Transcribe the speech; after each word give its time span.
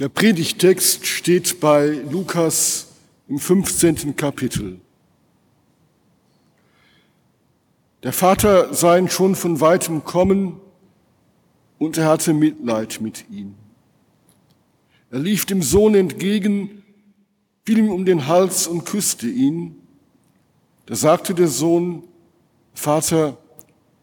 Der 0.00 0.08
Predigtext 0.08 1.06
steht 1.06 1.60
bei 1.60 1.88
Lukas 2.10 2.86
im 3.28 3.38
15. 3.38 4.16
Kapitel. 4.16 4.80
Der 8.02 8.14
Vater 8.14 8.72
sah 8.72 8.96
ihn 8.96 9.10
schon 9.10 9.34
von 9.34 9.60
weitem 9.60 10.02
kommen 10.02 10.58
und 11.78 11.98
er 11.98 12.06
hatte 12.06 12.32
Mitleid 12.32 13.02
mit 13.02 13.26
ihm. 13.28 13.56
Er 15.10 15.18
lief 15.18 15.44
dem 15.44 15.60
Sohn 15.60 15.94
entgegen, 15.94 16.82
fiel 17.66 17.76
ihm 17.76 17.90
um 17.90 18.06
den 18.06 18.26
Hals 18.26 18.66
und 18.66 18.86
küsste 18.86 19.28
ihn. 19.28 19.82
Da 20.86 20.94
sagte 20.94 21.34
der 21.34 21.48
Sohn, 21.48 22.04
Vater, 22.72 23.36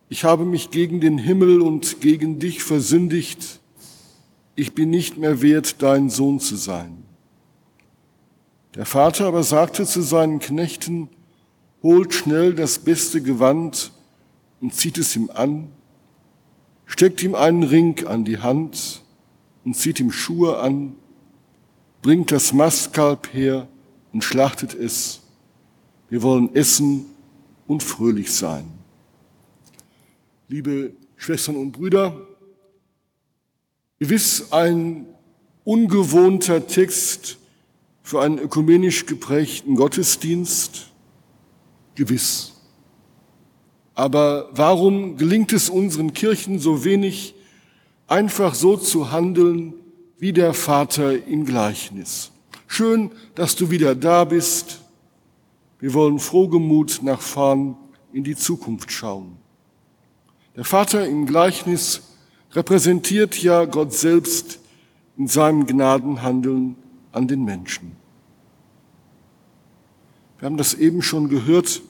ich 0.09 0.23
habe 0.25 0.45
mich 0.45 0.70
gegen 0.70 1.02
den 1.02 1.18
Himmel 1.18 1.59
und 1.59 2.02
gegen 2.02 2.38
dich 2.38 2.61
versündigt 2.61 3.61
ich 4.58 4.74
bin 4.74 4.89
nicht 4.89 5.18
mehr 5.18 5.42
wert, 5.42 5.82
dein 5.84 6.10
Sohn 6.10 6.39
zu 6.39 6.55
sein. 6.55 7.04
Der 8.74 8.88
Vater 8.88 9.28
aber 9.28 9.43
sagte 9.43 9.86
zu 9.86 10.02
seinen 10.02 10.39
Knechten, 10.39 11.10
holt 11.84 12.14
schnell 12.14 12.56
das 12.56 12.79
beste 12.79 13.21
Gewand 13.21 13.92
und 14.60 14.74
zieht 14.74 14.98
es 14.98 15.15
ihm 15.15 15.29
an, 15.34 15.70
steckt 16.88 17.21
ihm 17.21 17.36
einen 17.36 17.62
Ring 17.64 18.07
an 18.07 18.25
die 18.25 18.39
Hand 18.39 19.04
und 19.64 19.75
zieht 19.75 20.00
ihm 20.00 20.12
Schuhe 20.12 20.57
an, 20.57 20.96
bringt 22.01 22.32
das 22.32 22.51
Mastkalb 22.51 23.32
her 23.34 23.68
und 24.12 24.24
schlachtet 24.24 24.74
es. 24.74 25.21
Wir 26.10 26.24
wollen 26.24 26.56
essen 26.56 27.06
und 27.68 27.84
fröhlich 27.84 28.34
sein. 28.34 28.65
Liebe 30.48 30.93
Schwestern 31.15 31.57
und 31.57 31.74
Brüder, 31.74 32.27
Gewiss 34.00 34.52
ein 34.52 35.08
ungewohnter 35.64 36.67
Text 36.67 37.38
für 38.03 38.22
einen 38.22 38.38
ökumenisch 38.38 39.06
geprägten 39.06 39.76
Gottesdienst, 39.76 40.92
gewiss. 41.95 42.53
Aber 43.95 44.50
warum 44.52 45.18
gelingt 45.18 45.52
es 45.52 45.70
unseren 45.70 46.14
Kirchen 46.14 46.59
so 46.59 46.86
wenig, 46.86 47.34
einfach 48.08 48.53
so 48.53 48.78
zu 48.78 49.12
handeln 49.12 49.73
wie 50.20 50.31
der 50.31 50.53
Vater 50.53 51.25
im 51.25 51.45
Gleichnis? 51.45 52.31
Schön, 52.68 53.12
dass 53.34 53.56
du 53.56 53.72
wieder 53.72 53.95
da 53.95 54.25
bist. 54.25 54.81
Wir 55.80 55.95
wollen 55.95 56.20
frohgemut 56.20 57.00
nach 57.02 57.22
vorn 57.22 57.75
in 58.14 58.23
die 58.23 58.36
Zukunft 58.36 58.92
schauen. 58.92 59.38
Der 60.56 60.66
Vater 60.66 61.08
im 61.08 61.25
Gleichnis 61.25 62.03
repräsentiert 62.52 63.42
ja 63.42 63.66
Gott 63.66 63.94
selbst 63.94 64.59
in 65.17 65.28
seinem 65.28 65.66
Gnadenhandeln 65.66 66.76
an 67.12 67.28
den 67.28 67.44
Menschen. 67.44 67.95
Wir 70.40 70.45
haben 70.45 70.58
das 70.58 70.73
eben 70.75 71.02
schon 71.02 71.30
gehört. 71.30 71.81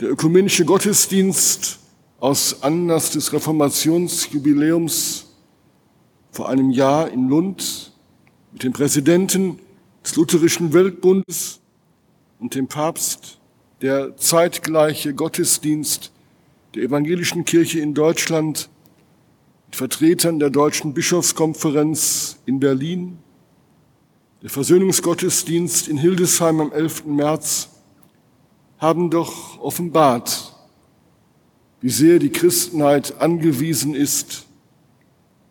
Der 0.00 0.10
ökumenische 0.10 0.64
Gottesdienst 0.64 1.78
aus 2.18 2.62
Anlass 2.62 3.12
des 3.12 3.32
Reformationsjubiläums 3.32 5.26
vor 6.32 6.48
einem 6.48 6.70
Jahr 6.70 7.10
in 7.10 7.28
Lund 7.28 7.92
mit 8.52 8.62
dem 8.62 8.72
Präsidenten 8.72 9.58
des 10.04 10.16
Lutherischen 10.16 10.72
Weltbundes 10.72 11.60
und 12.40 12.54
dem 12.54 12.66
Papst, 12.68 13.38
der 13.80 14.16
zeitgleiche 14.16 15.14
Gottesdienst 15.14 16.12
der 16.74 16.82
evangelischen 16.82 17.44
Kirche 17.44 17.80
in 17.80 17.94
Deutschland 17.94 18.68
Vertretern 19.76 20.38
der 20.38 20.48
Deutschen 20.48 20.94
Bischofskonferenz 20.94 22.38
in 22.46 22.60
Berlin, 22.60 23.18
der 24.40 24.48
Versöhnungsgottesdienst 24.48 25.88
in 25.88 25.98
Hildesheim 25.98 26.62
am 26.62 26.72
11. 26.72 27.04
März 27.04 27.68
haben 28.78 29.10
doch 29.10 29.60
offenbart, 29.60 30.54
wie 31.82 31.90
sehr 31.90 32.18
die 32.18 32.30
Christenheit 32.30 33.20
angewiesen 33.20 33.94
ist 33.94 34.46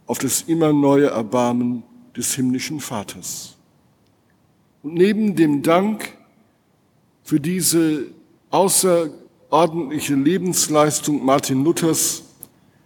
auf 0.08 0.18
das 0.18 0.42
immer 0.42 0.74
neue 0.74 1.10
Erbarmen 1.10 1.84
des 2.18 2.34
himmlischen 2.34 2.80
Vaters. 2.80 3.58
Und 4.82 4.96
neben 4.96 5.36
dem 5.36 5.62
Dank 5.62 6.18
für 7.22 7.40
diese 7.40 8.08
außerordentliche 8.50 10.16
Lebensleistung 10.16 11.24
Martin 11.24 11.64
Luthers 11.64 12.25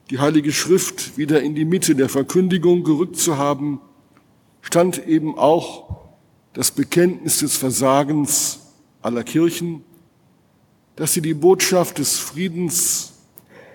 die 0.10 0.20
Heilige 0.20 0.52
Schrift 0.52 1.18
wieder 1.18 1.42
in 1.42 1.54
die 1.54 1.66
Mitte 1.66 1.96
der 1.96 2.10
Verkündigung 2.10 2.84
gerückt 2.84 3.18
zu 3.18 3.38
haben, 3.38 3.80
stand 4.62 5.06
eben 5.08 5.38
auch 5.38 6.00
das 6.54 6.72
Bekenntnis 6.72 7.40
des 7.40 7.58
Versagens 7.58 8.60
aller 9.02 9.24
Kirchen, 9.24 9.84
dass 10.96 11.14
sie 11.14 11.22
die 11.22 11.36
Botschaft 11.36 12.00
des 12.00 12.18
Friedens 12.18 13.14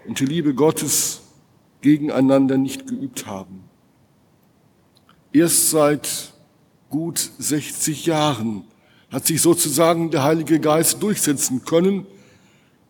und 0.06 0.18
die 0.18 0.26
Liebe 0.26 0.54
Gottes 0.54 1.22
gegeneinander 1.80 2.58
nicht 2.58 2.88
geübt 2.88 3.26
haben. 3.26 3.64
Erst 5.32 5.70
seit 5.70 6.32
gut 6.90 7.30
60 7.38 8.06
Jahren 8.06 8.64
hat 9.10 9.26
sich 9.26 9.40
sozusagen 9.40 10.10
der 10.10 10.24
Heilige 10.24 10.58
Geist 10.58 11.00
durchsetzen 11.02 11.64
können 11.64 12.06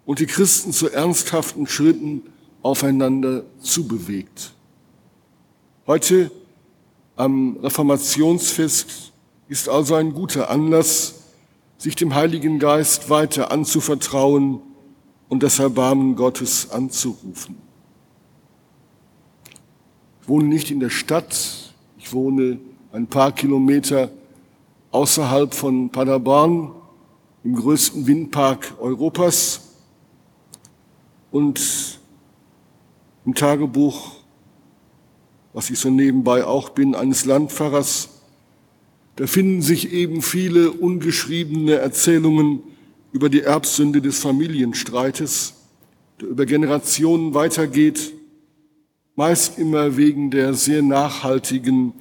und 0.07 0.19
die 0.19 0.27
Christen 0.27 0.73
zu 0.73 0.91
ernsthaften 0.91 1.67
Schritten 1.67 2.23
aufeinander 2.65 3.45
zubewegt. 3.61 4.55
Heute 5.87 6.31
am 7.15 7.59
Reformationsfest 7.59 9.13
ist 9.49 9.69
also 9.69 9.95
ein 9.97 10.15
guter 10.15 10.49
Anlass, 10.49 11.25
sich 11.77 11.95
dem 11.95 12.15
Heiligen 12.15 12.59
Geist 12.59 13.11
weiter 13.11 13.53
anzuvertrauen 13.53 14.63
und 15.29 15.43
das 15.43 15.59
Erbarmen 15.59 16.17
Gottes 16.17 16.71
anzurufen. 16.71 17.57
Ich 20.23 20.29
wohne 20.29 20.49
nicht 20.49 20.71
in 20.71 20.81
der 20.81 20.89
Stadt, 20.89 21.75
ich 21.99 22.15
wohne 22.15 22.59
ein 22.93 23.07
paar 23.09 23.33
Kilometer 23.33 24.11
außerhalb 24.91 25.53
von 25.53 25.91
Paderborn 25.91 26.73
im 27.43 27.57
größten 27.57 28.07
Windpark 28.07 28.73
Europas 28.81 29.75
und 31.31 32.01
im 33.25 33.35
Tagebuch, 33.35 34.13
was 35.53 35.71
ich 35.71 35.79
so 35.79 35.91
nebenbei 35.91 36.45
auch 36.45 36.71
bin, 36.71 36.95
eines 36.95 37.25
Landpfarrers, 37.25 38.09
da 39.17 39.27
finden 39.27 39.63
sich 39.63 39.93
eben 39.93 40.23
viele 40.23 40.73
ungeschriebene 40.73 41.77
Erzählungen 41.77 42.63
über 43.13 43.29
die 43.29 43.43
Erbsünde 43.43 44.03
des 44.03 44.19
Familienstreites, 44.19 45.55
der 46.21 46.29
über 46.29 46.47
Generationen 46.47 47.33
weitergeht, 47.33 48.13
meist 49.15 49.59
immer 49.59 49.97
wegen 49.97 50.33
der 50.33 50.55
sehr 50.55 50.83
nachhaltigen 50.83 51.93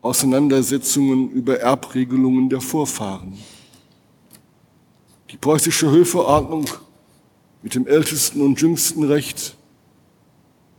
Auseinandersetzungen 0.00 1.30
über 1.30 1.58
Erbregelungen 1.58 2.48
der 2.48 2.60
Vorfahren. 2.60 3.36
Die 5.30 5.36
preußische 5.36 5.90
Höfeordnung 5.90 6.66
mit 7.62 7.74
dem 7.74 7.86
ältesten 7.86 8.40
und 8.40 8.60
jüngsten 8.60 9.02
Recht 9.02 9.56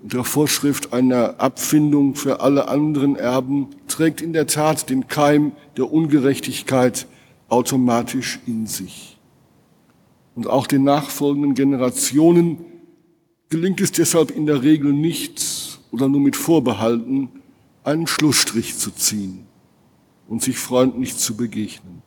der 0.04 0.24
Vorschrift 0.24 0.94
einer 0.94 1.40
Abfindung 1.40 2.16
für 2.16 2.42
alle 2.42 2.68
anderen 2.68 3.16
Erben 3.16 3.68
trägt 3.88 4.22
in 4.22 4.34
der 4.34 4.48
Tat 4.48 4.90
den 4.90 5.08
Keim 5.08 5.52
der 5.78 5.92
Ungerechtigkeit 5.92 7.08
automatisch 7.50 8.40
in 8.48 8.66
sich. 8.66 9.18
Und 10.36 10.48
auch 10.48 10.66
den 10.66 10.84
nachfolgenden 10.84 11.54
Generationen 11.54 12.58
gelingt 13.50 13.82
es 13.82 13.92
deshalb 13.92 14.32
in 14.32 14.46
der 14.46 14.64
Regel 14.64 14.94
nicht 14.94 15.80
oder 15.92 16.08
nur 16.08 16.22
mit 16.22 16.36
Vorbehalten, 16.36 17.30
einen 17.84 18.08
Schlussstrich 18.08 18.78
zu 18.78 18.92
ziehen 18.92 19.46
und 20.28 20.42
sich 20.42 20.58
freundlich 20.58 21.18
zu 21.18 21.36
begegnen. 21.36 22.02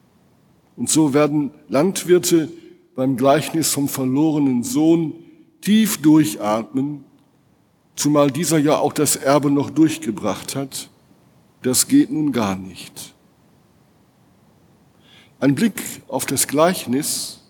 Und 0.77 0.89
so 0.89 1.15
werden 1.15 1.51
Landwirte 1.69 2.51
beim 2.97 3.17
Gleichnis 3.17 3.71
vom 3.71 3.89
verlorenen 3.89 4.63
Sohn 4.63 5.13
tief 5.61 6.01
durchatmen 6.01 7.05
zumal 7.97 8.31
dieser 8.31 8.59
ja 8.59 8.79
auch 8.79 8.93
das 8.93 9.17
Erbe 9.17 9.51
noch 9.51 9.71
durchgebracht 9.71 10.57
hat, 10.57 10.91
das 11.63 11.89
geht 11.89 12.11
nun 12.11 12.33
gar 12.33 12.57
nicht. 12.57 13.15
Ein 15.41 15.55
Blick 15.55 15.83
auf 16.09 16.27
das 16.27 16.47
Gleichnis 16.47 17.41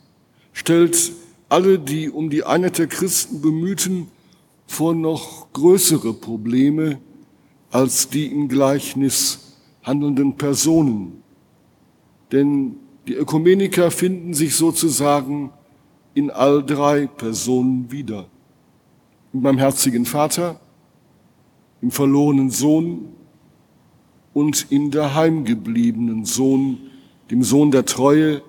stellt 0.52 1.12
alle 1.49 1.79
die 1.79 2.11
um 2.11 2.31
die 2.31 2.44
Einheit 2.44 2.79
der 2.79 2.87
Christen 2.87 3.41
bemühten 3.41 4.08
vor 4.67 4.94
noch 4.94 5.52
größere 5.52 6.14
Probleme 6.14 6.99
als 7.70 8.08
die 8.08 8.26
im 8.26 8.49
Gleichnis 8.49 9.56
handelnden 9.82 10.37
Personen. 10.37 11.23
Denn 12.32 12.76
die 13.06 13.14
Ökumeniker 13.14 13.90
finden 13.90 14.32
sich 14.32 14.56
sozusagen 14.56 15.52
in 16.14 16.31
all 16.31 16.64
drei 16.64 17.06
Personen 17.06 17.90
wieder 17.90 18.26
im 19.35 19.43
barmherzigen 19.43 20.07
Vater, 20.07 20.61
im 21.83 21.91
verlorenen 21.91 22.51
Sohn 22.51 23.09
und 24.33 24.71
in 24.71 24.93
der 24.93 25.15
heimgebliebenen 25.17 26.25
Sohn, 26.25 26.79
dem 27.31 27.43
Sohn 27.43 27.73
der 27.73 27.85
Treue, 27.85 28.43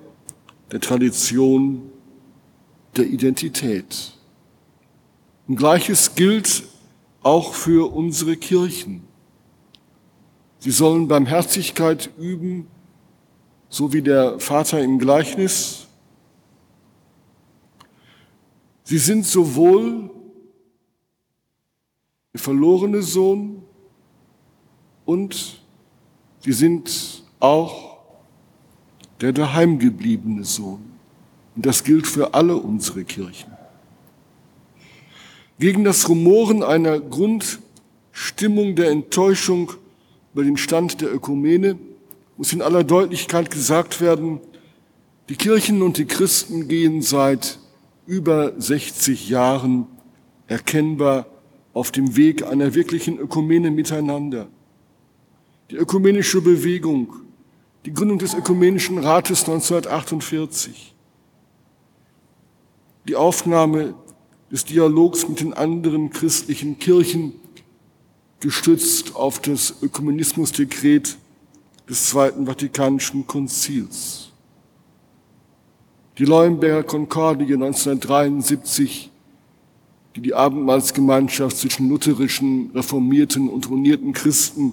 der 0.70 0.80
Tradition, 0.80 1.90
der 2.96 3.06
Identität. 3.06 4.12
Und 5.48 5.56
Gleiches 5.56 6.14
gilt 6.14 6.62
auch 7.22 7.52
für 7.52 7.92
unsere 7.92 8.36
Kirchen. 8.36 9.02
Sie 10.60 10.70
sollen 10.70 11.08
Barmherzigkeit 11.08 12.10
üben, 12.16 12.68
so 13.68 13.92
wie 13.92 14.02
der 14.02 14.38
Vater 14.38 14.80
im 14.80 15.00
Gleichnis. 15.00 15.88
Sie 18.84 18.98
sind 18.98 19.26
sowohl 19.26 20.10
der 22.36 22.42
verlorene 22.42 23.00
Sohn 23.00 23.62
und 25.06 25.62
sie 26.40 26.52
sind 26.52 27.24
auch 27.40 27.96
der 29.22 29.32
daheimgebliebene 29.32 30.44
Sohn. 30.44 30.84
Und 31.54 31.64
das 31.64 31.82
gilt 31.82 32.06
für 32.06 32.34
alle 32.34 32.56
unsere 32.56 33.04
Kirchen. 33.04 33.50
Gegen 35.58 35.84
das 35.84 36.10
Rumoren 36.10 36.62
einer 36.62 37.00
Grundstimmung 37.00 38.76
der 38.76 38.90
Enttäuschung 38.90 39.72
über 40.34 40.44
den 40.44 40.58
Stand 40.58 41.00
der 41.00 41.14
Ökumene 41.14 41.78
muss 42.36 42.52
in 42.52 42.60
aller 42.60 42.84
Deutlichkeit 42.84 43.50
gesagt 43.50 44.02
werden, 44.02 44.40
die 45.30 45.36
Kirchen 45.36 45.80
und 45.80 45.96
die 45.96 46.04
Christen 46.04 46.68
gehen 46.68 47.00
seit 47.00 47.58
über 48.06 48.52
60 48.60 49.30
Jahren 49.30 49.86
erkennbar 50.48 51.24
auf 51.76 51.92
dem 51.92 52.16
Weg 52.16 52.42
einer 52.42 52.74
wirklichen 52.74 53.18
Ökumene 53.18 53.70
miteinander. 53.70 54.48
Die 55.70 55.76
ökumenische 55.76 56.40
Bewegung, 56.40 57.12
die 57.84 57.92
Gründung 57.92 58.18
des 58.18 58.32
Ökumenischen 58.32 58.96
Rates 58.96 59.40
1948, 59.40 60.94
die 63.06 63.14
Aufnahme 63.14 63.92
des 64.50 64.64
Dialogs 64.64 65.28
mit 65.28 65.40
den 65.40 65.52
anderen 65.52 66.08
christlichen 66.08 66.78
Kirchen, 66.78 67.34
gestützt 68.40 69.14
auf 69.14 69.40
das 69.40 69.74
Ökumenismusdekret 69.82 71.18
des 71.86 72.06
Zweiten 72.06 72.46
Vatikanischen 72.46 73.26
Konzils. 73.26 74.32
Die 76.16 76.24
Leuenberger 76.24 76.84
Konkordie 76.84 77.52
1973 77.52 79.10
die 80.16 80.22
die 80.22 80.34
Abendmahlsgemeinschaft 80.34 81.58
zwischen 81.58 81.90
lutherischen, 81.90 82.70
reformierten 82.74 83.50
und 83.50 83.70
unierten 83.70 84.14
Christen 84.14 84.72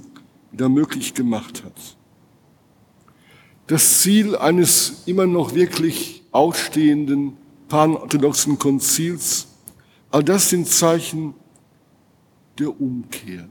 wieder 0.54 0.70
möglich 0.70 1.14
gemacht 1.14 1.66
hat. 1.66 1.98
Das 3.68 4.00
Ziel 4.00 4.38
eines 4.38 5.04
immer 5.06 5.26
noch 5.26 5.54
wirklich 5.54 6.24
ausstehenden 6.32 7.34
panorthodoxen 7.68 8.58
Konzils, 8.58 9.48
all 10.12 10.24
das 10.24 10.50
sind 10.50 10.66
Zeichen 10.66 11.34
der 12.58 12.80
Umkehr. 12.80 13.50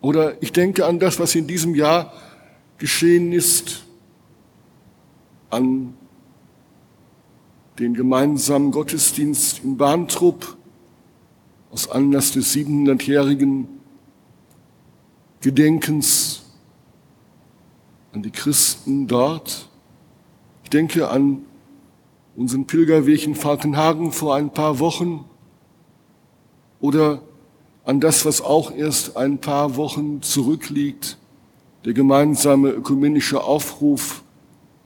Oder 0.00 0.42
ich 0.42 0.50
denke 0.50 0.86
an 0.86 0.98
das, 0.98 1.20
was 1.20 1.34
in 1.34 1.46
diesem 1.46 1.74
Jahr 1.74 2.14
geschehen 2.78 3.32
ist, 3.32 3.84
an 5.50 5.94
den 7.78 7.94
gemeinsamen 7.94 8.72
Gottesdienst 8.72 9.62
in 9.64 9.76
Bahntrupp 9.76 10.56
aus 11.70 11.90
Anlass 11.90 12.32
des 12.32 12.54
700-jährigen 12.54 13.68
Gedenkens 15.40 16.42
an 18.12 18.22
die 18.22 18.30
Christen 18.30 19.06
dort. 19.06 19.68
Ich 20.64 20.70
denke 20.70 21.08
an 21.08 21.44
unseren 22.36 22.66
Pilgerweg 22.66 23.24
in 23.24 23.34
Falkenhagen 23.34 24.12
vor 24.12 24.34
ein 24.34 24.52
paar 24.52 24.78
Wochen 24.78 25.24
oder 26.80 27.22
an 27.84 28.00
das, 28.00 28.24
was 28.24 28.40
auch 28.40 28.74
erst 28.74 29.16
ein 29.16 29.38
paar 29.38 29.76
Wochen 29.76 30.22
zurückliegt, 30.22 31.18
der 31.84 31.92
gemeinsame 31.92 32.70
ökumenische 32.70 33.42
Aufruf 33.42 34.22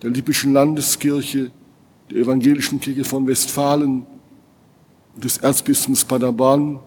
der 0.02 0.10
Lippischen 0.10 0.52
Landeskirche 0.52 1.50
der 2.10 2.18
Evangelischen 2.18 2.80
Kirche 2.80 3.04
von 3.04 3.26
Westfalen 3.26 4.06
und 5.14 5.24
des 5.24 5.38
Erzbistums 5.38 6.04
Paderborn 6.04 6.80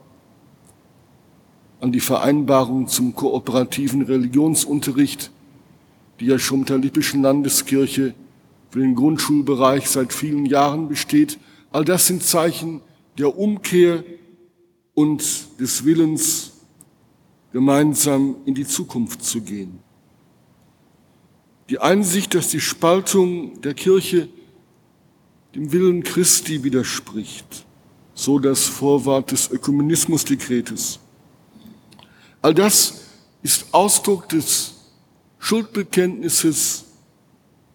an 1.79 1.91
die 1.91 1.99
Vereinbarung 1.99 2.87
zum 2.87 3.15
kooperativen 3.15 4.01
Religionsunterricht, 4.03 5.31
die 6.19 6.25
ja 6.25 6.39
schon 6.39 6.59
mit 6.59 6.69
der 6.69 6.77
Lippischen 6.77 7.21
Landeskirche 7.21 8.13
für 8.69 8.79
den 8.79 8.95
Grundschulbereich 8.95 9.87
seit 9.89 10.13
vielen 10.13 10.45
Jahren 10.45 10.87
besteht. 10.87 11.39
All 11.71 11.85
das 11.85 12.07
sind 12.07 12.23
Zeichen 12.23 12.81
der 13.17 13.37
Umkehr 13.37 14.03
und 14.93 15.59
des 15.59 15.85
Willens, 15.85 16.53
gemeinsam 17.51 18.35
in 18.45 18.53
die 18.53 18.65
Zukunft 18.65 19.23
zu 19.23 19.41
gehen. 19.41 19.79
Die 21.69 21.79
Einsicht, 21.79 22.35
dass 22.35 22.49
die 22.49 22.59
Spaltung 22.59 23.61
der 23.61 23.73
Kirche 23.73 24.29
dem 25.57 25.71
Willen 25.71 26.03
Christi 26.03 26.63
widerspricht, 26.63 27.65
so 28.13 28.37
das 28.37 28.65
Vorwort 28.65 29.31
des 29.31 29.49
Ökumenismusdekretes. 29.49 30.99
All 32.43 32.53
das 32.53 33.05
ist 33.41 33.65
Ausdruck 33.71 34.29
des 34.29 34.75
Schuldbekenntnisses 35.39 36.85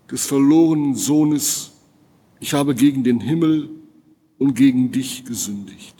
des 0.08 0.26
verlorenen 0.26 0.94
Sohnes, 0.94 1.72
ich 2.38 2.54
habe 2.54 2.74
gegen 2.76 3.02
den 3.02 3.20
Himmel 3.20 3.68
und 4.38 4.54
gegen 4.54 4.92
dich 4.92 5.24
gesündigt. 5.24 5.96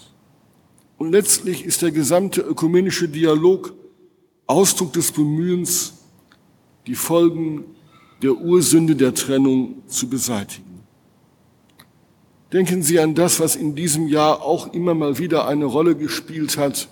Und 0.99 1.11
letztlich 1.11 1.65
ist 1.65 1.83
der 1.83 1.91
gesamte 1.91 2.43
ökumenische 2.43 3.09
Dialog 3.09 3.75
Ausdruck 4.47 4.93
des 4.93 5.11
Bemühens, 5.11 5.95
die 6.87 6.95
Folgen 6.95 7.65
der 8.23 8.37
Ursünde 8.37 8.95
der 8.95 9.15
Trennung 9.15 9.83
zu 9.89 10.09
beseitigen. 10.09 10.72
Denken 12.53 12.83
Sie 12.83 13.01
an 13.01 13.15
das, 13.15 13.41
was 13.41 13.57
in 13.57 13.75
diesem 13.75 14.09
Jahr 14.09 14.43
auch 14.43 14.73
immer 14.75 14.95
mal 14.95 15.19
wieder 15.19 15.49
eine 15.49 15.65
Rolle 15.65 15.97
gespielt 15.97 16.59
hat. 16.59 16.89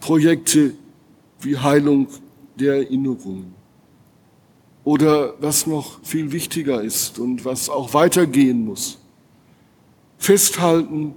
Projekte 0.00 0.74
wie 1.40 1.58
Heilung 1.58 2.08
der 2.58 2.76
Erinnerungen. 2.76 3.54
Oder 4.84 5.34
was 5.40 5.66
noch 5.66 6.02
viel 6.02 6.32
wichtiger 6.32 6.82
ist 6.82 7.18
und 7.18 7.44
was 7.44 7.68
auch 7.68 7.92
weitergehen 7.94 8.64
muss. 8.64 8.98
Festhalten, 10.18 11.14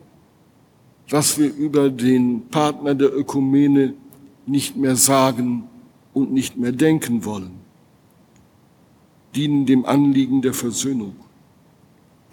was 1.10 1.38
wir 1.38 1.54
über 1.54 1.90
den 1.90 2.48
Partner 2.50 2.94
der 2.94 3.16
Ökumene 3.16 3.94
nicht 4.46 4.76
mehr 4.76 4.96
sagen 4.96 5.70
und 6.14 6.32
nicht 6.32 6.58
mehr 6.58 6.72
denken 6.72 7.24
wollen. 7.26 7.52
Dienen 9.36 9.66
dem 9.66 9.86
Anliegen 9.86 10.42
der 10.42 10.54
Versöhnung. 10.54 11.16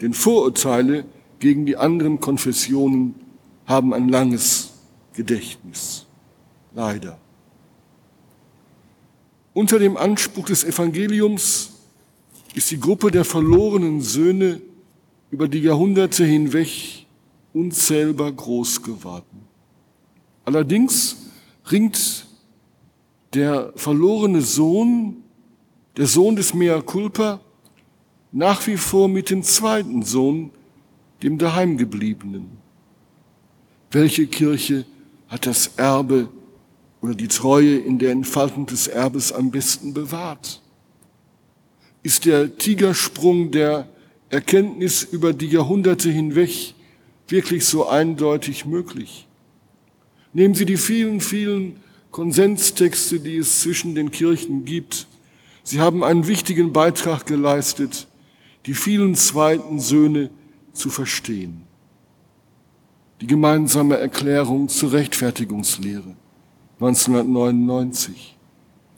Denn 0.03 0.13
Vorurteile 0.13 1.05
gegen 1.39 1.65
die 1.65 1.77
anderen 1.77 2.19
Konfessionen 2.19 3.15
haben 3.65 3.93
ein 3.93 4.09
langes 4.09 4.73
Gedächtnis. 5.13 6.05
Leider. 6.75 7.17
Unter 9.53 9.79
dem 9.79 9.95
Anspruch 9.95 10.47
des 10.47 10.65
Evangeliums 10.65 11.71
ist 12.53 12.69
die 12.69 12.81
Gruppe 12.81 13.11
der 13.11 13.23
verlorenen 13.23 14.01
Söhne 14.01 14.59
über 15.31 15.47
die 15.47 15.59
Jahrhunderte 15.59 16.25
hinweg 16.25 17.05
unzählbar 17.53 18.33
groß 18.33 18.83
geworden. 18.83 19.47
Allerdings 20.43 21.31
ringt 21.71 22.27
der 23.33 23.71
verlorene 23.77 24.41
Sohn, 24.41 25.23
der 25.95 26.07
Sohn 26.07 26.35
des 26.35 26.53
Mea 26.53 26.81
Culpa, 26.81 27.39
nach 28.33 28.65
wie 28.65 28.77
vor 28.77 29.07
mit 29.07 29.29
dem 29.29 29.43
zweiten 29.43 30.01
Sohn, 30.01 30.49
dem 31.21 31.37
Daheimgebliebenen. 31.37 32.49
Welche 33.91 34.25
Kirche 34.27 34.85
hat 35.27 35.45
das 35.45 35.67
Erbe 35.77 36.29
oder 36.99 37.13
die 37.13 37.27
Treue 37.27 37.77
in 37.77 37.99
der 37.99 38.11
Entfaltung 38.11 38.65
des 38.65 38.87
Erbes 38.87 39.31
am 39.31 39.51
besten 39.51 39.93
bewahrt? 39.93 40.61
Ist 42.01 42.25
der 42.25 42.57
Tigersprung 42.57 43.51
der 43.51 43.87
Erkenntnis 44.29 45.03
über 45.03 45.31
die 45.31 45.47
Jahrhunderte 45.47 46.09
hinweg 46.09 46.73
wirklich 47.27 47.65
so 47.65 47.87
eindeutig 47.87 48.65
möglich? 48.65 49.27
Nehmen 50.33 50.55
Sie 50.55 50.65
die 50.65 50.77
vielen, 50.77 51.21
vielen 51.21 51.77
Konsenstexte, 52.09 53.19
die 53.19 53.37
es 53.37 53.61
zwischen 53.61 53.93
den 53.93 54.09
Kirchen 54.09 54.65
gibt. 54.65 55.07
Sie 55.61 55.79
haben 55.79 56.03
einen 56.03 56.25
wichtigen 56.25 56.73
Beitrag 56.73 57.27
geleistet, 57.27 58.07
die 58.65 58.73
vielen 58.73 59.15
zweiten 59.15 59.79
Söhne 59.79 60.29
zu 60.71 60.89
verstehen. 60.89 61.63
Die 63.21 63.27
gemeinsame 63.27 63.97
Erklärung 63.97 64.69
zur 64.69 64.91
Rechtfertigungslehre 64.93 66.15
1999. 66.79 68.37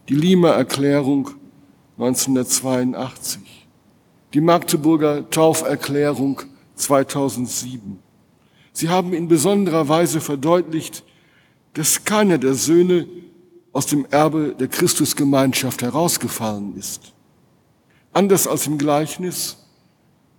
die 0.08 0.16
Lima 0.16 0.50
Erklärung 0.50 1.32
1982, 1.98 3.68
die 4.34 4.42
Magdeburger 4.42 5.30
Tauferklärung 5.30 6.42
2007. 6.76 8.00
Sie 8.72 8.90
haben 8.90 9.14
in 9.14 9.28
besonderer 9.28 9.88
Weise 9.88 10.22
verdeutlicht, 10.22 11.04
dass 11.74 12.06
keiner 12.06 12.38
der 12.38 12.54
Söhne 12.54 13.08
aus 13.72 13.88
dem 13.88 14.06
Erbe 14.12 14.56
der 14.60 14.68
Christusgemeinschaft 14.68 15.82
herausgefallen 15.82 16.78
ist. 16.78 17.15
Anders 18.16 18.48
als 18.48 18.66
im 18.66 18.78
Gleichnis 18.78 19.58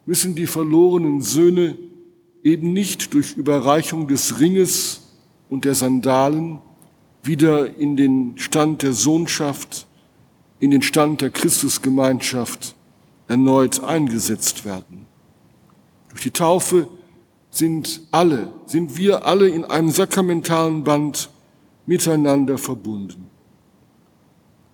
müssen 0.07 0.35
die 0.35 0.47
verlorenen 0.47 1.21
Söhne 1.21 1.77
eben 2.43 2.73
nicht 2.73 3.13
durch 3.13 3.35
Überreichung 3.37 4.09
des 4.09 4.41
Ringes 4.41 5.03
und 5.51 5.67
der 5.67 5.75
Sandalen 5.75 6.61
wieder 7.23 7.77
in 7.77 7.99
den 7.99 8.39
Stand 8.39 8.81
der 8.83 8.95
Sohnschaft, 8.95 9.87
in 10.59 10.71
den 10.71 10.81
Stand 10.81 11.21
der 11.21 11.29
Christusgemeinschaft 11.29 12.75
erneut 13.29 13.85
eingesetzt 13.85 14.65
werden. 14.65 15.05
Durch 16.09 16.23
die 16.23 16.31
Taufe 16.31 16.89
sind 17.51 18.01
alle, 18.11 18.55
sind 18.65 18.97
wir 18.97 19.27
alle 19.27 19.51
in 19.51 19.67
einem 19.67 19.91
sakramentalen 19.91 20.83
Band 20.83 21.29
miteinander 21.85 22.57
verbunden. 22.57 23.27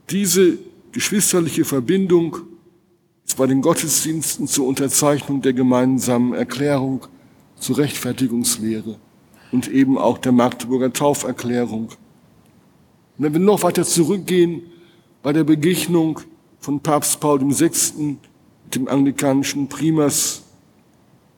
Diese 0.09 0.59
geschwisterliche 0.93 1.65
Verbindung 1.65 2.52
bei 3.37 3.47
den 3.47 3.63
Gottesdiensten 3.63 4.47
zur 4.47 4.67
Unterzeichnung 4.67 5.43
der 5.43 5.53
gemeinsamen 5.53 6.35
Erklärung 6.35 7.07
zur 7.59 7.79
Rechtfertigungslehre 7.79 8.97
und 9.53 9.69
eben 9.69 9.99
auch 9.99 10.19
der 10.19 10.33
Magdeburger 10.33 10.93
Tauferklärung. 10.93 11.91
Und 13.19 13.25
wenn 13.25 13.33
wir 13.33 13.41
noch 13.41 13.63
weiter 13.63 13.85
zurückgehen, 13.85 14.63
bei 15.23 15.33
der 15.33 15.45
Begegnung 15.45 16.21
von 16.59 16.81
Papst 16.81 17.21
Paul 17.21 17.41
VI. 17.41 17.71
mit 17.97 18.75
dem 18.75 18.89
anglikanischen 18.89 19.69
Primas, 19.69 20.43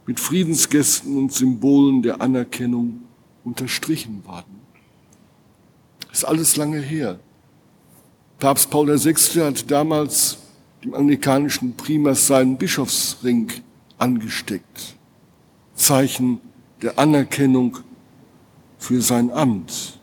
mit 0.07 0.21
Friedensgästen 0.21 1.17
und 1.17 1.33
Symbolen 1.33 2.03
der 2.03 2.21
Anerkennung 2.21 3.03
unterstrichen 3.45 4.25
worden. 4.25 4.61
Das 6.09 6.19
ist 6.19 6.25
alles 6.25 6.57
lange 6.57 6.81
her. 6.81 7.19
Papst 8.39 8.71
Paul 8.71 8.89
VI. 8.89 9.15
hat 9.41 9.71
damals 9.71 10.39
dem 10.85 10.95
anglikanischen 10.95 11.77
Primas 11.77 12.27
seinen 12.27 12.59
Bischofsring 12.59 13.51
angesteckt. 13.99 14.97
Zeichen 15.75 16.41
der 16.83 16.99
Anerkennung 16.99 17.79
für 18.79 19.01
sein 19.01 19.31
Amt. 19.31 19.99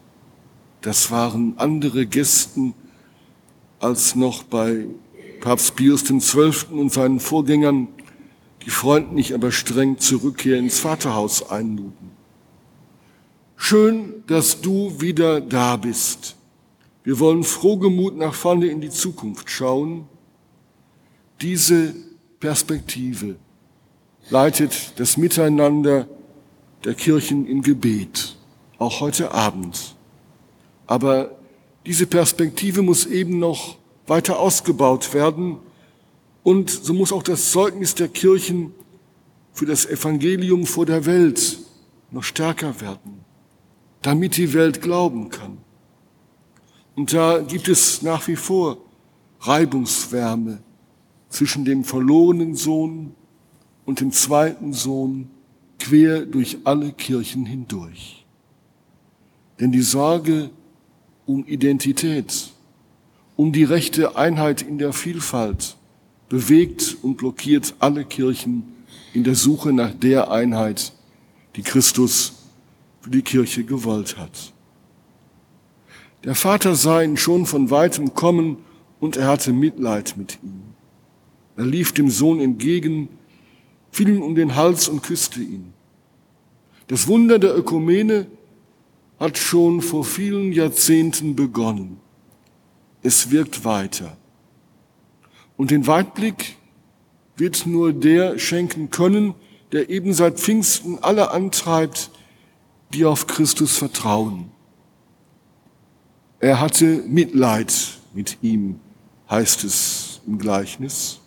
Das 0.82 1.12
waren 1.12 1.54
andere 1.58 2.08
Gästen 2.08 2.74
als 3.80 4.16
noch 4.16 4.44
bei 4.44 4.88
Papst 5.42 5.76
Pius 5.76 6.04
XII. 6.04 6.72
und 6.72 6.92
seinen 6.92 7.20
Vorgängern, 7.20 7.88
die 8.66 8.70
freundlich, 8.70 9.34
aber 9.34 9.52
streng 9.52 10.00
zur 10.00 10.24
Rückkehr 10.24 10.58
ins 10.58 10.80
Vaterhaus 10.80 11.50
einluden. 11.50 12.12
Schön, 13.56 14.24
dass 14.26 14.62
du 14.62 15.00
wieder 15.00 15.42
da 15.42 15.78
bist. 15.78 16.36
Wir 17.04 17.20
wollen 17.20 17.44
frohgemut 17.44 18.18
nach 18.18 18.34
vorne 18.34 18.68
in 18.68 18.82
die 18.82 18.90
Zukunft 18.90 19.50
schauen. 19.50 20.08
Diese 21.42 21.96
Perspektive 22.40 23.36
leitet 24.30 25.00
das 25.00 25.18
Miteinander 25.18 26.08
der 26.84 26.94
Kirchen 26.94 27.48
im 27.48 27.62
Gebet, 27.64 28.38
auch 28.78 29.00
heute 29.00 29.32
Abend. 29.32 29.96
Aber 30.86 31.38
diese 31.86 32.06
Perspektive 32.06 32.84
muss 32.84 33.06
eben 33.08 33.40
noch 33.40 33.78
weiter 34.06 34.40
ausgebaut 34.40 35.14
werden 35.14 35.58
und 36.44 36.70
so 36.70 36.94
muss 36.94 37.12
auch 37.12 37.24
das 37.24 37.52
Zeugnis 37.52 37.96
der 37.96 38.08
Kirchen 38.08 38.74
für 39.54 39.66
das 39.66 39.86
Evangelium 39.86 40.66
vor 40.66 40.86
der 40.86 41.06
Welt 41.06 41.60
noch 42.12 42.24
stärker 42.24 42.82
werden, 42.82 43.24
damit 44.02 44.38
die 44.38 44.54
Welt 44.54 44.82
glauben 44.82 45.30
kann. 45.30 45.58
Und 46.96 47.14
da 47.14 47.40
gibt 47.40 47.68
es 47.68 48.02
nach 48.02 48.28
wie 48.28 48.36
vor 48.36 48.78
Reibungswärme 49.40 50.62
zwischen 51.32 51.66
dem 51.66 51.84
verlorenen 51.84 52.56
Sohn 52.56 53.16
und 53.86 54.02
dem 54.02 54.12
zweiten 54.12 54.74
Sohn 54.74 55.32
quer 55.80 56.26
durch 56.26 56.60
alle 56.66 56.92
Kirchen 56.92 57.46
hindurch. 57.46 58.26
Denn 59.60 59.72
die 59.72 59.82
Sorge 59.82 60.52
um 61.26 61.46
Identität, 61.46 62.52
um 63.36 63.52
die 63.52 63.64
rechte 63.64 64.16
Einheit 64.16 64.62
in 64.62 64.78
der 64.78 64.94
Vielfalt 64.94 65.78
bewegt 66.30 66.98
und 67.02 67.18
blockiert 67.18 67.74
alle 67.80 68.06
Kirchen 68.06 68.64
in 69.14 69.24
der 69.24 69.36
Suche 69.36 69.74
nach 69.74 69.94
der 69.94 70.32
Einheit, 70.32 70.94
die 71.56 71.64
Christus 71.64 72.34
für 73.02 73.10
die 73.10 73.22
Kirche 73.22 73.64
gewollt 73.64 74.18
hat. 74.18 74.54
Der 76.24 76.36
Vater 76.36 76.76
sah 76.76 77.02
ihn 77.02 77.18
schon 77.18 77.46
von 77.46 77.72
weitem 77.72 78.14
kommen 78.14 78.58
und 79.00 79.18
er 79.18 79.28
hatte 79.28 79.54
Mitleid 79.54 80.16
mit 80.18 80.38
ihm. 80.44 80.62
Er 81.58 81.66
lief 81.66 81.92
dem 81.92 82.10
Sohn 82.10 82.40
entgegen, 82.40 83.10
fiel 83.92 84.10
ihm 84.10 84.22
um 84.22 84.36
den 84.36 84.56
Hals 84.56 84.88
und 84.88 85.04
küsste 85.04 85.42
ihn. 85.42 85.74
Das 86.88 87.08
Wunder 87.08 87.40
der 87.40 87.58
Ökumene 87.58 88.28
hat 89.20 89.38
schon 89.38 89.82
vor 89.82 90.04
vielen 90.04 90.52
Jahrzehnten 90.52 91.36
begonnen. 91.36 92.00
Es 93.04 93.32
wirkt 93.32 93.64
weiter. 93.64 94.18
Und 95.58 95.72
den 95.72 95.88
Weitblick 95.88 96.58
wird 97.38 97.66
nur 97.66 97.94
der 97.94 98.40
schenken 98.40 98.90
können, 98.90 99.36
der 99.72 99.90
eben 99.90 100.14
seit 100.14 100.40
Pfingsten 100.40 101.00
alle 101.02 101.32
antreibt, 101.32 102.12
die 102.94 103.06
auf 103.06 103.28
Christus 103.28 103.78
vertrauen. 103.78 104.52
Er 106.40 106.60
hatte 106.60 107.04
Mitleid 107.08 107.74
mit 108.14 108.40
ihm, 108.42 108.80
heißt 109.30 109.64
es 109.64 110.22
im 110.28 110.38
Gleichnis. 110.40 111.21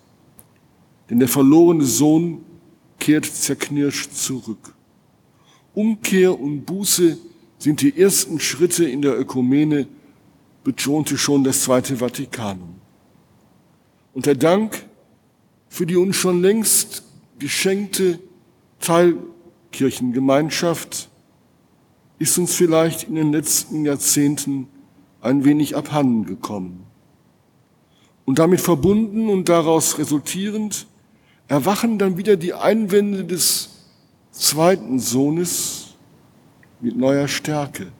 Denn 1.09 1.19
der 1.19 1.27
verlorene 1.27 1.83
Sohn 1.83 2.45
kehrt 2.99 3.25
zerknirscht 3.25 4.13
zurück. 4.13 4.73
Umkehr 5.73 6.39
und 6.39 6.65
Buße 6.65 7.17
sind 7.59 7.81
die 7.81 7.99
ersten 7.99 8.39
Schritte 8.39 8.85
in 8.85 9.01
der 9.01 9.19
Ökumene, 9.19 9.87
betonte 10.63 11.17
schon 11.17 11.43
das 11.43 11.63
Zweite 11.63 11.97
Vatikanum. 11.97 12.75
Und 14.13 14.25
der 14.25 14.35
Dank 14.35 14.85
für 15.67 15.85
die 15.85 15.97
uns 15.97 16.15
schon 16.15 16.41
längst 16.41 17.03
geschenkte 17.37 18.19
Teilkirchengemeinschaft 18.79 21.09
ist 22.17 22.37
uns 22.37 22.55
vielleicht 22.55 23.03
in 23.03 23.15
den 23.15 23.33
letzten 23.33 23.83
Jahrzehnten 23.83 24.69
ein 25.21 25.43
wenig 25.43 25.75
abhanden 25.75 26.25
gekommen. 26.25 26.85
Und 28.23 28.39
damit 28.39 28.61
verbunden 28.61 29.27
und 29.29 29.49
daraus 29.49 29.97
resultierend 29.97 30.87
erwachen 31.47 31.97
dann 31.97 32.17
wieder 32.17 32.37
die 32.37 32.53
Einwände 32.53 33.23
des 33.23 33.69
zweiten 34.31 34.99
Sohnes 34.99 35.95
mit 36.81 36.97
neuer 36.97 37.27
Stärke. 37.27 37.91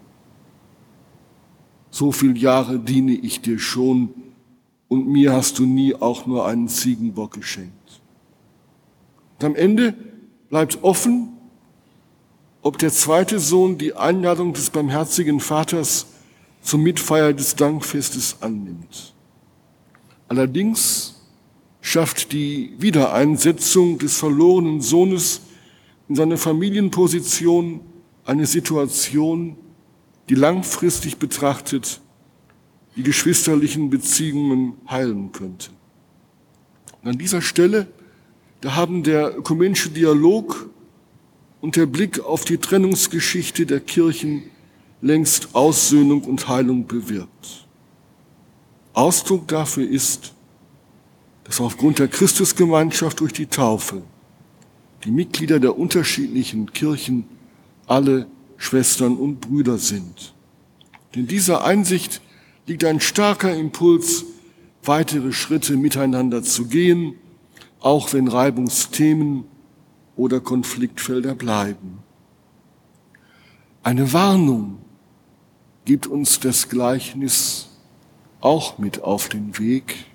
So 1.92 2.12
viele 2.12 2.38
Jahre 2.38 2.80
diene 2.80 3.14
ich 3.14 3.42
dir 3.42 3.60
schon 3.60 4.10
und 4.88 5.08
mir 5.08 5.34
hast 5.34 5.60
du 5.60 5.66
nie 5.66 5.96
auch 5.96 6.26
nur 6.26 6.46
einen 6.46 6.68
Ziegenbock 6.68 7.34
geschenkt. 7.34 8.02
Und 9.40 9.46
am 9.46 9.56
Ende 9.56 9.94
bleibt 10.50 10.84
offen, 10.84 11.30
ob 12.62 12.78
der 12.80 12.92
zweite 12.92 13.40
Sohn 13.40 13.78
die 13.78 13.94
Einladung 13.94 14.54
des 14.54 14.72
barmherzigen 14.72 15.40
Vaters 15.40 16.08
zur 16.62 16.80
Mitfeier 16.80 17.32
des 17.32 17.56
Dankfestes 17.56 18.38
annimmt. 18.42 19.14
Allerdings 20.28 21.15
schafft 21.86 22.32
die 22.32 22.74
Wiedereinsetzung 22.80 24.00
des 24.00 24.18
verlorenen 24.18 24.82
Sohnes 24.82 25.42
in 26.10 26.16
seiner 26.16 26.38
Familienposition 26.38 27.80
eine 28.26 28.48
Situation, 28.48 29.56
die 30.28 30.34
langfristig 30.34 31.18
betrachtet 31.18 32.02
die 32.96 33.04
geschwisterlichen 33.04 33.92
Beziehungen 33.92 34.74
heilen 34.90 35.32
könnte. 35.32 35.70
Und 37.04 37.12
an 37.12 37.18
dieser 37.20 37.44
Stelle, 37.44 37.86
da 38.62 38.76
haben 38.76 39.04
der 39.04 39.38
ökumenische 39.38 39.92
Dialog 39.92 40.68
und 41.62 41.76
der 41.76 41.86
Blick 41.86 42.20
auf 42.20 42.46
die 42.46 42.58
Trennungsgeschichte 42.58 43.68
der 43.68 43.80
Kirchen 43.80 44.50
längst 45.02 45.54
Aussöhnung 45.54 46.24
und 46.24 46.48
Heilung 46.48 46.88
bewirkt. 46.88 47.68
Ausdruck 48.94 49.48
dafür 49.48 49.88
ist, 49.88 50.34
dass 51.46 51.62
aufgrund 51.62 52.00
der 52.00 52.10
Christusgemeinschaft 52.10 53.22
durch 53.22 53.32
die 53.32 53.46
Taufe 53.46 54.02
die 55.06 55.12
Mitglieder 55.12 55.60
der 55.60 55.78
unterschiedlichen 55.78 56.74
Kirchen 56.74 57.26
alle 57.88 58.28
Schwestern 58.58 59.16
und 59.16 59.42
Brüder 59.42 59.78
sind. 59.78 60.34
Denn 61.14 61.28
diese 61.28 61.64
Einsicht 61.64 62.22
liegt 62.66 62.84
ein 62.84 63.00
starker 63.00 63.56
Impuls, 63.56 64.26
weitere 64.84 65.32
Schritte 65.32 65.78
miteinander 65.78 66.44
zu 66.44 66.66
gehen, 66.66 67.16
auch 67.80 68.12
wenn 68.14 68.28
Reibungsthemen 68.28 69.46
oder 70.16 70.40
Konfliktfelder 70.40 71.36
bleiben. 71.36 72.00
Eine 73.84 74.12
Warnung 74.14 74.80
gibt 75.86 76.08
uns 76.08 76.40
das 76.40 76.70
Gleichnis 76.70 77.70
auch 78.42 78.80
mit 78.80 79.04
auf 79.04 79.30
den 79.30 79.60
Weg. 79.60 80.06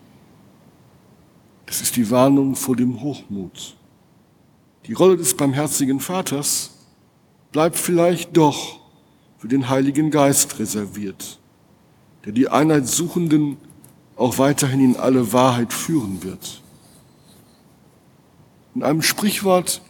Das 1.70 1.80
ist 1.80 1.94
die 1.94 2.10
Warnung 2.10 2.56
vor 2.56 2.74
dem 2.74 3.00
Hochmut. 3.00 3.76
Die 4.86 4.92
Rolle 4.92 5.16
des 5.16 5.36
barmherzigen 5.36 6.00
Vaters 6.00 6.72
bleibt 7.52 7.76
vielleicht 7.76 8.36
doch 8.36 8.80
für 9.38 9.46
den 9.46 9.68
Heiligen 9.68 10.10
Geist 10.10 10.58
reserviert, 10.58 11.38
der 12.24 12.32
die 12.32 12.48
Einheit 12.48 12.88
Suchenden 12.88 13.56
auch 14.16 14.38
weiterhin 14.38 14.80
in 14.80 14.96
alle 14.96 15.32
Wahrheit 15.32 15.72
führen 15.72 16.24
wird. 16.24 16.60
In 18.74 18.82
einem 18.82 19.02
Sprichwort 19.02 19.80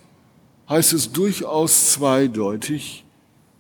heißt 0.69 0.93
es 0.93 1.13
durchaus 1.13 1.93
zweideutig, 1.93 3.07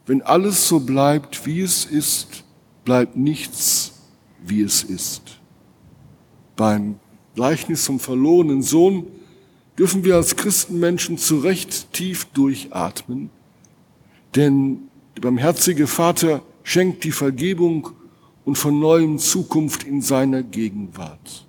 wenn 0.04 0.20
alles 0.20 0.68
so 0.68 0.80
bleibt, 0.80 1.46
wie 1.46 1.62
es 1.62 1.86
ist, 1.86 2.44
bleibt 2.84 3.16
nichts, 3.16 3.92
wie 4.44 4.60
es 4.60 4.82
ist. 4.82 5.40
Beim 6.54 7.00
Gleichnis 7.34 7.84
zum 7.84 8.00
verlorenen 8.00 8.62
Sohn 8.62 9.06
dürfen 9.78 10.04
wir 10.04 10.16
als 10.16 10.36
Christenmenschen 10.36 11.16
zu 11.16 11.38
Recht 11.38 11.92
tief 11.92 12.26
durchatmen, 12.26 13.30
denn 14.34 14.88
der 15.16 15.22
barmherzige 15.22 15.86
Vater 15.86 16.42
schenkt 16.62 17.04
die 17.04 17.12
Vergebung 17.12 17.90
und 18.44 18.56
von 18.56 18.78
neuem 18.78 19.18
Zukunft 19.18 19.84
in 19.84 20.02
seiner 20.02 20.42
Gegenwart. 20.42 21.46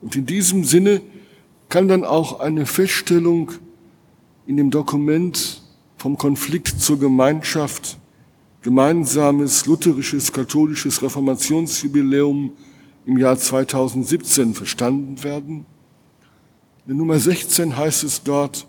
Und 0.00 0.16
in 0.16 0.26
diesem 0.26 0.64
Sinne 0.64 1.00
kann 1.68 1.88
dann 1.88 2.04
auch 2.04 2.40
eine 2.40 2.66
Feststellung 2.66 3.52
in 4.46 4.56
dem 4.56 4.70
Dokument 4.70 5.62
vom 5.96 6.16
Konflikt 6.16 6.80
zur 6.80 6.98
Gemeinschaft, 6.98 7.98
gemeinsames 8.62 9.66
lutherisches, 9.66 10.32
katholisches 10.32 11.02
Reformationsjubiläum 11.02 12.52
im 13.06 13.18
Jahr 13.18 13.36
2017 13.36 14.54
verstanden 14.54 15.22
werden. 15.22 15.66
In 16.86 16.96
Nummer 16.96 17.18
16 17.18 17.76
heißt 17.76 18.04
es 18.04 18.22
dort, 18.22 18.66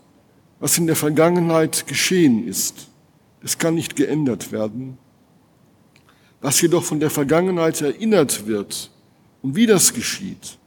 was 0.60 0.78
in 0.78 0.88
der 0.88 0.96
Vergangenheit 0.96 1.88
geschehen 1.88 2.48
ist, 2.48 2.88
das 3.42 3.58
kann 3.58 3.74
nicht 3.74 3.96
geändert 3.96 4.52
werden. 4.52 4.98
Was 6.40 6.62
jedoch 6.62 6.84
von 6.84 7.00
der 7.00 7.10
Vergangenheit 7.10 7.82
erinnert 7.82 8.46
wird 8.46 8.92
und 9.42 9.56
wie 9.56 9.66
das 9.66 9.94
geschieht, 9.94 10.58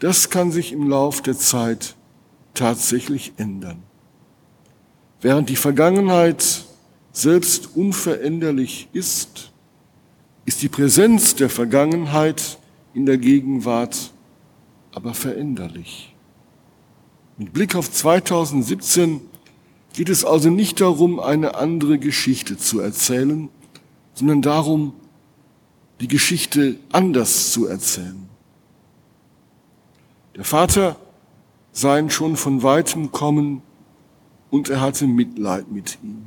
das 0.00 0.30
kann 0.30 0.50
sich 0.50 0.72
im 0.72 0.88
Lauf 0.88 1.22
der 1.22 1.38
Zeit 1.38 1.94
tatsächlich 2.54 3.32
ändern. 3.36 3.82
Während 5.20 5.48
die 5.48 5.56
Vergangenheit 5.56 6.64
selbst 7.12 7.76
unveränderlich 7.76 8.88
ist, 8.92 9.52
ist 10.44 10.62
die 10.62 10.68
Präsenz 10.68 11.36
der 11.36 11.48
Vergangenheit 11.48 12.58
in 12.94 13.06
der 13.06 13.18
Gegenwart 13.18 14.12
aber 14.92 15.14
veränderlich. 15.14 16.14
Mit 17.38 17.52
Blick 17.52 17.74
auf 17.74 17.90
2017 17.90 19.20
geht 19.94 20.08
es 20.08 20.24
also 20.24 20.50
nicht 20.50 20.80
darum, 20.80 21.20
eine 21.20 21.54
andere 21.54 21.98
Geschichte 21.98 22.56
zu 22.56 22.80
erzählen, 22.80 23.48
sondern 24.14 24.42
darum, 24.42 24.92
die 26.00 26.08
Geschichte 26.08 26.76
anders 26.92 27.52
zu 27.52 27.66
erzählen. 27.66 28.28
Der 30.36 30.44
Vater 30.44 30.96
sah 31.72 31.98
ihn 31.98 32.10
schon 32.10 32.36
von 32.36 32.62
weitem 32.62 33.12
kommen 33.12 33.62
und 34.50 34.68
er 34.68 34.80
hatte 34.80 35.06
Mitleid 35.06 35.70
mit 35.70 35.98
ihm. 36.02 36.26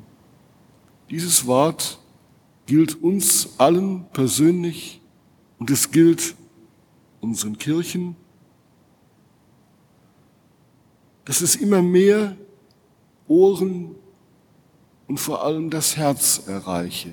Dieses 1.10 1.46
Wort 1.46 2.00
gilt 2.66 3.02
uns 3.02 3.50
allen 3.58 4.06
persönlich 4.14 5.02
und 5.60 5.70
es 5.70 5.92
gilt 5.92 6.36
unseren 7.26 7.58
Kirchen, 7.58 8.16
dass 11.26 11.42
es 11.42 11.56
immer 11.56 11.82
mehr 11.82 12.38
Ohren 13.28 13.96
und 15.08 15.20
vor 15.20 15.44
allem 15.44 15.70
das 15.70 15.98
Herz 15.98 16.44
erreiche. 16.48 17.12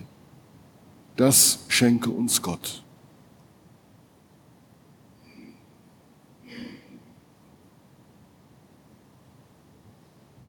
Das 1.16 1.64
schenke 1.68 2.10
uns 2.10 2.42
Gott. 2.42 2.84